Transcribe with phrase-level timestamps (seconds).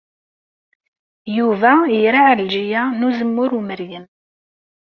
[1.37, 4.05] Yuba ira Ɛelǧiya n Uzemmur Umeryem.